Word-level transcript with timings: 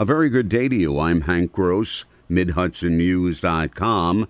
A 0.00 0.04
very 0.04 0.28
good 0.28 0.48
day 0.48 0.68
to 0.68 0.76
you. 0.76 1.00
I'm 1.00 1.22
Hank 1.22 1.50
Gross, 1.50 2.04
MidHudsonNews.com. 2.30 4.28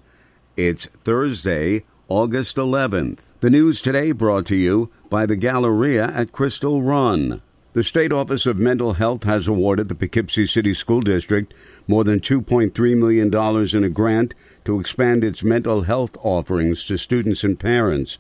It's 0.57 0.87
Thursday, 0.87 1.85
August 2.09 2.57
11th. 2.57 3.25
The 3.41 3.51
news 3.51 3.83
today 3.83 4.12
brought 4.12 4.46
to 4.46 4.57
you 4.57 4.91
by 5.11 5.27
the 5.27 5.37
Galleria 5.37 6.07
at 6.07 6.33
Crystal 6.33 6.81
Run. 6.81 7.43
The 7.75 7.85
State 7.85 8.12
Office 8.12 8.46
of 8.46 8.57
Mental 8.57 8.95
Health 8.95 9.25
has 9.25 9.46
awarded 9.46 9.91
the 9.91 9.95
Poughkeepsie 9.95 10.46
City 10.46 10.73
School 10.73 11.03
District 11.03 11.53
more 11.87 12.03
than 12.03 12.21
$2.3 12.21 12.96
million 12.96 13.76
in 13.76 13.85
a 13.85 13.90
grant 13.90 14.32
to 14.64 14.80
expand 14.80 15.22
its 15.22 15.44
mental 15.44 15.82
health 15.82 16.16
offerings 16.23 16.82
to 16.87 16.96
students 16.96 17.45
and 17.45 17.60
parents. 17.60 18.16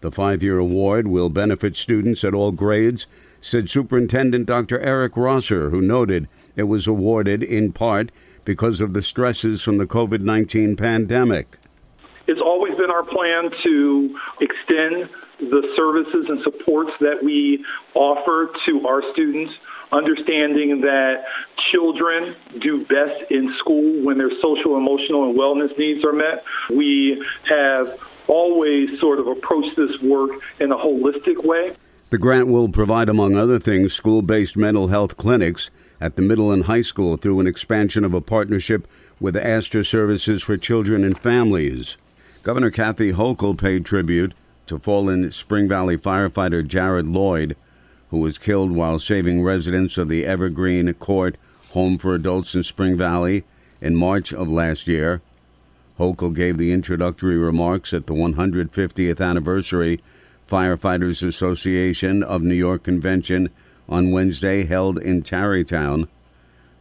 The 0.00 0.12
five 0.12 0.44
year 0.44 0.58
award 0.58 1.08
will 1.08 1.28
benefit 1.28 1.76
students 1.76 2.22
at 2.22 2.34
all 2.34 2.52
grades, 2.52 3.08
said 3.40 3.68
Superintendent 3.68 4.46
Dr. 4.46 4.78
Eric 4.78 5.16
Rosser, 5.16 5.70
who 5.70 5.80
noted 5.80 6.28
it 6.56 6.64
was 6.64 6.86
awarded 6.86 7.42
in 7.42 7.72
part 7.72 8.10
because 8.44 8.80
of 8.80 8.94
the 8.94 9.02
stresses 9.02 9.62
from 9.62 9.78
the 9.78 9.86
COVID 9.86 10.20
19 10.20 10.76
pandemic. 10.76 11.58
It's 12.26 12.40
always 12.40 12.74
been 12.76 12.90
our 12.90 13.02
plan 13.02 13.50
to 13.62 14.20
extend 14.40 15.08
the 15.38 15.72
services 15.76 16.26
and 16.28 16.40
supports 16.42 16.92
that 17.00 17.22
we 17.22 17.64
offer 17.94 18.50
to 18.66 18.86
our 18.86 19.02
students, 19.12 19.52
understanding 19.92 20.80
that 20.82 21.26
children 21.70 22.34
do 22.58 22.84
best 22.84 23.30
in 23.30 23.52
school 23.58 24.04
when 24.04 24.18
their 24.18 24.30
social, 24.40 24.76
emotional, 24.76 25.28
and 25.28 25.38
wellness 25.38 25.76
needs 25.76 26.04
are 26.04 26.12
met. 26.12 26.44
We 26.70 27.22
have 27.48 28.00
always 28.26 28.98
sort 29.00 29.18
of 29.18 29.26
approached 29.26 29.76
this 29.76 30.00
work 30.00 30.30
in 30.60 30.72
a 30.72 30.76
holistic 30.76 31.44
way. 31.44 31.74
The 32.10 32.18
grant 32.18 32.46
will 32.46 32.68
provide, 32.68 33.08
among 33.08 33.36
other 33.36 33.58
things, 33.58 33.92
school 33.92 34.22
based 34.22 34.56
mental 34.56 34.88
health 34.88 35.16
clinics 35.16 35.70
at 36.04 36.16
the 36.16 36.22
middle 36.22 36.52
and 36.52 36.64
high 36.64 36.82
school 36.82 37.16
through 37.16 37.40
an 37.40 37.46
expansion 37.46 38.04
of 38.04 38.12
a 38.12 38.20
partnership 38.20 38.86
with 39.18 39.34
Astor 39.34 39.82
Services 39.82 40.42
for 40.42 40.58
Children 40.58 41.02
and 41.02 41.16
Families. 41.16 41.96
Governor 42.42 42.70
Kathy 42.70 43.12
Hochul 43.12 43.56
paid 43.56 43.86
tribute 43.86 44.34
to 44.66 44.78
fallen 44.78 45.32
Spring 45.32 45.66
Valley 45.66 45.96
firefighter 45.96 46.66
Jared 46.66 47.06
Lloyd, 47.06 47.56
who 48.10 48.18
was 48.18 48.36
killed 48.36 48.72
while 48.72 48.98
saving 48.98 49.42
residents 49.42 49.96
of 49.96 50.10
the 50.10 50.26
Evergreen 50.26 50.92
Court 50.92 51.38
Home 51.70 51.96
for 51.96 52.14
Adults 52.14 52.54
in 52.54 52.64
Spring 52.64 52.98
Valley 52.98 53.44
in 53.80 53.96
March 53.96 54.30
of 54.30 54.52
last 54.52 54.86
year. 54.86 55.22
Hochul 55.98 56.34
gave 56.34 56.58
the 56.58 56.70
introductory 56.70 57.38
remarks 57.38 57.94
at 57.94 58.06
the 58.06 58.14
150th 58.14 59.26
anniversary 59.26 60.02
Firefighters 60.46 61.26
Association 61.26 62.22
of 62.22 62.42
New 62.42 62.54
York 62.54 62.82
convention 62.82 63.48
on 63.88 64.10
Wednesday 64.10 64.64
held 64.64 64.98
in 64.98 65.22
Tarrytown. 65.22 66.08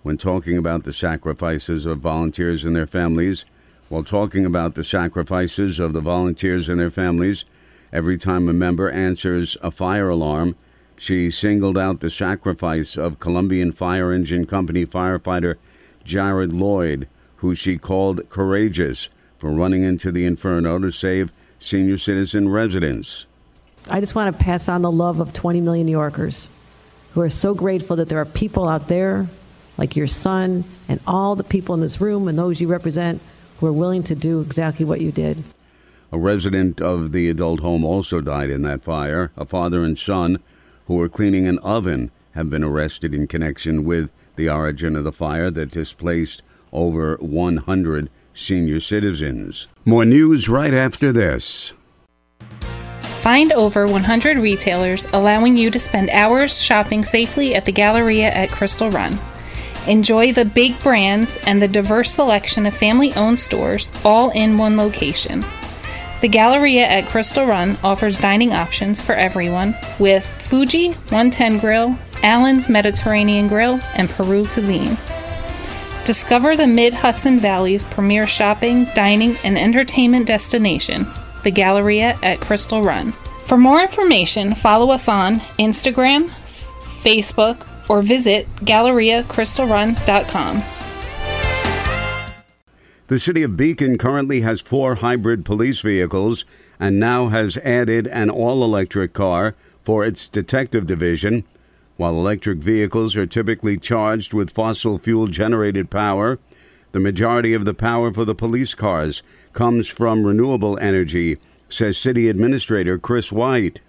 When 0.01 0.17
talking 0.17 0.57
about 0.57 0.83
the 0.83 0.93
sacrifices 0.93 1.85
of 1.85 1.99
volunteers 1.99 2.65
and 2.65 2.75
their 2.75 2.87
families, 2.87 3.45
while 3.89 4.03
talking 4.03 4.45
about 4.45 4.75
the 4.75 4.83
sacrifices 4.83 5.79
of 5.79 5.93
the 5.93 6.01
volunteers 6.01 6.67
and 6.67 6.79
their 6.79 6.91
families, 6.91 7.45
every 7.91 8.17
time 8.17 8.49
a 8.49 8.53
member 8.53 8.89
answers 8.89 9.55
a 9.61 9.71
fire 9.71 10.09
alarm, 10.09 10.55
she 10.97 11.29
singled 11.29 11.77
out 11.77 11.99
the 11.99 12.09
sacrifice 12.09 12.97
of 12.97 13.19
Columbian 13.19 13.71
Fire 13.71 14.11
Engine 14.11 14.45
Company 14.45 14.85
firefighter 14.85 15.55
Jared 16.03 16.53
Lloyd, 16.53 17.07
who 17.37 17.55
she 17.55 17.77
called 17.77 18.29
courageous 18.29 19.09
for 19.37 19.51
running 19.51 19.83
into 19.83 20.11
the 20.11 20.25
inferno 20.25 20.79
to 20.79 20.91
save 20.91 21.31
senior 21.59 21.97
citizen 21.97 22.49
residents. 22.49 23.25
I 23.89 23.99
just 23.99 24.15
want 24.15 24.33
to 24.35 24.43
pass 24.43 24.69
on 24.69 24.81
the 24.81 24.91
love 24.91 25.19
of 25.19 25.33
20 25.33 25.59
million 25.61 25.85
New 25.85 25.91
Yorkers 25.91 26.47
who 27.13 27.21
are 27.21 27.29
so 27.29 27.53
grateful 27.53 27.95
that 27.95 28.09
there 28.09 28.19
are 28.19 28.25
people 28.25 28.67
out 28.67 28.87
there 28.87 29.27
like 29.77 29.95
your 29.95 30.07
son 30.07 30.63
and 30.87 30.99
all 31.07 31.35
the 31.35 31.43
people 31.43 31.75
in 31.75 31.81
this 31.81 32.01
room 32.01 32.27
and 32.27 32.37
those 32.37 32.59
you 32.61 32.67
represent 32.67 33.21
who 33.59 33.67
are 33.67 33.73
willing 33.73 34.03
to 34.03 34.15
do 34.15 34.41
exactly 34.41 34.85
what 34.85 35.01
you 35.01 35.11
did. 35.11 35.43
A 36.11 36.17
resident 36.17 36.79
of 36.79 37.11
the 37.11 37.29
adult 37.29 37.61
home 37.61 37.83
also 37.83 38.21
died 38.21 38.49
in 38.49 38.61
that 38.63 38.83
fire. 38.83 39.31
A 39.35 39.45
father 39.45 39.83
and 39.83 39.97
son 39.97 40.39
who 40.85 40.95
were 40.95 41.09
cleaning 41.09 41.47
an 41.47 41.59
oven 41.59 42.11
have 42.33 42.49
been 42.49 42.63
arrested 42.63 43.13
in 43.13 43.27
connection 43.27 43.83
with 43.83 44.11
the 44.35 44.49
origin 44.49 44.95
of 44.95 45.03
the 45.03 45.11
fire 45.11 45.49
that 45.51 45.71
displaced 45.71 46.41
over 46.71 47.17
100 47.19 48.09
senior 48.33 48.79
citizens. 48.79 49.67
More 49.85 50.05
news 50.05 50.49
right 50.49 50.73
after 50.73 51.11
this. 51.11 51.73
Find 53.23 53.53
over 53.53 53.87
100 53.87 54.37
retailers 54.37 55.07
allowing 55.13 55.55
you 55.55 55.71
to 55.71 55.79
spend 55.79 56.09
hours 56.09 56.61
shopping 56.61 57.05
safely 57.05 57.55
at 57.55 57.63
the 57.63 57.71
Galleria 57.71 58.29
at 58.29 58.51
Crystal 58.51 58.91
Run. 58.91 59.17
Enjoy 59.87 60.33
the 60.33 60.43
big 60.43 60.77
brands 60.83 61.37
and 61.47 61.61
the 61.61 61.69
diverse 61.69 62.13
selection 62.13 62.65
of 62.65 62.75
family 62.75 63.13
owned 63.13 63.39
stores 63.39 63.93
all 64.03 64.31
in 64.31 64.57
one 64.57 64.75
location. 64.75 65.45
The 66.19 66.27
Galleria 66.27 66.85
at 66.85 67.07
Crystal 67.07 67.45
Run 67.45 67.77
offers 67.81 68.19
dining 68.19 68.51
options 68.51 68.99
for 68.99 69.15
everyone 69.15 69.73
with 69.99 70.25
Fuji 70.25 70.89
110 70.91 71.59
Grill, 71.59 71.97
Allen's 72.23 72.67
Mediterranean 72.67 73.47
Grill, 73.47 73.79
and 73.95 74.09
Peru 74.09 74.45
Cuisine. 74.47 74.97
Discover 76.03 76.57
the 76.57 76.67
Mid 76.67 76.93
Hudson 76.93 77.39
Valley's 77.39 77.85
premier 77.85 78.27
shopping, 78.27 78.89
dining, 78.93 79.37
and 79.45 79.57
entertainment 79.57 80.27
destination 80.27 81.07
the 81.43 81.51
Galleria 81.51 82.17
at 82.23 82.41
Crystal 82.41 82.81
Run. 82.81 83.11
For 83.45 83.57
more 83.57 83.81
information, 83.81 84.55
follow 84.55 84.89
us 84.89 85.07
on 85.07 85.39
Instagram, 85.59 86.29
Facebook, 87.03 87.67
or 87.89 88.01
visit 88.01 88.47
GalleriaCrystalRun.com. 88.57 90.63
The 93.07 93.19
city 93.19 93.43
of 93.43 93.57
Beacon 93.57 93.97
currently 93.97 94.41
has 94.41 94.61
four 94.61 94.95
hybrid 94.95 95.45
police 95.45 95.81
vehicles 95.81 96.45
and 96.79 96.99
now 96.99 97.27
has 97.27 97.57
added 97.57 98.07
an 98.07 98.29
all 98.29 98.63
electric 98.63 99.13
car 99.13 99.55
for 99.81 100.05
its 100.05 100.29
detective 100.29 100.87
division. 100.87 101.43
While 101.97 102.15
electric 102.15 102.59
vehicles 102.59 103.15
are 103.15 103.27
typically 103.27 103.77
charged 103.77 104.33
with 104.33 104.49
fossil 104.49 104.97
fuel 104.97 105.27
generated 105.27 105.91
power, 105.91 106.39
the 106.93 106.99
majority 106.99 107.55
of 107.55 107.65
the 107.65 107.73
power 107.73 108.13
for 108.13 108.23
the 108.23 108.35
police 108.35 108.75
cars 108.75 109.23
comes 109.51 109.87
from 109.87 110.25
renewable 110.25 110.77
energy, 110.77 111.37
says 111.67 111.97
City 111.97 112.29
Administrator 112.29 112.99
Chris 112.99 113.31
White. 113.31 113.81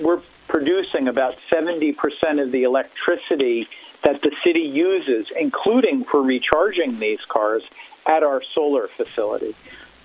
We're 0.00 0.22
producing 0.48 1.08
about 1.08 1.36
70% 1.52 2.42
of 2.42 2.50
the 2.50 2.62
electricity 2.62 3.68
that 4.02 4.22
the 4.22 4.32
city 4.42 4.60
uses, 4.60 5.26
including 5.38 6.04
for 6.04 6.22
recharging 6.22 6.98
these 6.98 7.22
cars, 7.28 7.62
at 8.06 8.22
our 8.22 8.42
solar 8.54 8.88
facility. 8.88 9.54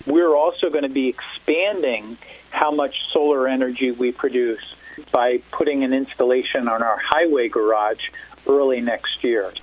We're 0.06 0.36
also 0.36 0.70
going 0.70 0.84
to 0.84 0.90
be 0.90 1.08
expanding 1.08 2.18
how 2.50 2.72
much 2.72 3.10
solar 3.14 3.48
energy 3.48 3.92
we 3.92 4.12
produce 4.12 4.76
by 5.14 5.38
putting 5.52 5.86
an 5.86 5.94
installation 5.94 6.68
on 6.68 6.84
our 6.84 6.98
highway 6.98 7.48
garage 7.48 8.10
early 8.46 8.82
next 8.82 9.24
year. 9.24 9.54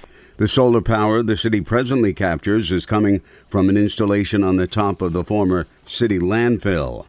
The 0.41 0.49
solar 0.49 0.81
power 0.81 1.23
the 1.23 1.37
city 1.37 1.61
presently 1.61 2.15
captures 2.15 2.73
is 2.73 2.87
coming 2.87 3.21
from 3.51 3.69
an 3.69 3.77
installation 3.77 4.43
on 4.43 4.57
the 4.57 4.67
top 4.67 5.03
of 5.03 5.13
the 5.13 5.23
former 5.23 5.67
city 5.85 6.19
landfill. 6.19 7.05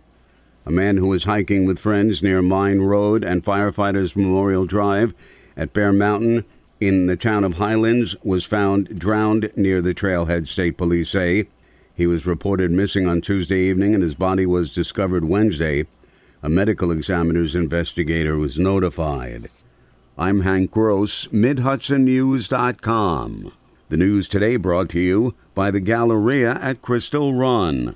A 0.66 0.69
man 0.69 0.97
who 0.97 1.08
was 1.08 1.24
hiking 1.24 1.66
with 1.66 1.80
friends 1.80 2.22
near 2.22 2.42
Mine 2.42 2.81
Road 2.81 3.24
and 3.24 3.42
Firefighters 3.42 4.18
Memorial 4.18 4.66
Drive 4.66 5.14
at 5.56 5.72
Bear 5.72 5.94
Mountain 5.94 6.44
in 6.81 7.06
the 7.06 7.16
town 7.16 7.46
of 7.46 7.53
Highlands 7.53 8.18
was 8.22 8.44
found 8.44 9.00
drowned 9.00 9.50
near 9.56 9.81
the 9.81 9.94
trailhead, 9.94 10.46
state 10.46 10.75
police 10.75 11.12
say. 11.12 11.48
He 11.96 12.06
was 12.06 12.28
reported 12.28 12.69
missing 12.69 13.08
on 13.08 13.22
Tuesday 13.22 13.59
evening 13.59 13.94
and 13.94 14.03
his 14.03 14.16
body 14.16 14.46
was 14.46 14.75
discovered 14.75 15.24
Wednesday. 15.24 15.88
A 16.44 16.50
medical 16.50 16.92
examiner's 16.92 17.56
investigator 17.56 18.36
was 18.36 18.59
notified. 18.59 19.50
I'm 20.21 20.41
Hank 20.41 20.69
Gross, 20.69 21.25
MidHudsonNews.com. 21.29 23.53
The 23.89 23.97
news 23.97 24.27
today 24.27 24.56
brought 24.56 24.89
to 24.89 25.00
you 25.00 25.33
by 25.56 25.71
the 25.71 25.79
Galleria 25.79 26.59
at 26.62 26.83
Crystal 26.83 27.33
Run. 27.33 27.95